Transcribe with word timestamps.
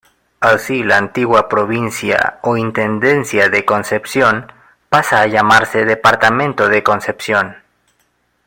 Así 0.39 0.81
la 0.83 0.97
antigua 0.97 1.47
Provincia 1.47 2.39
o 2.41 2.57
Intendencia 2.57 3.49
de 3.49 3.65
Concepción, 3.65 4.51
pasa 4.89 5.21
a 5.21 5.27
llamarse 5.27 5.85
Departamento 5.85 6.67
de 6.69 6.81
Concepción. 6.81 7.57